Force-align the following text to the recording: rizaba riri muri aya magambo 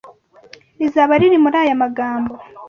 rizaba 0.79 1.13
riri 1.21 1.37
muri 1.43 1.57
aya 1.63 1.75
magambo 1.83 2.31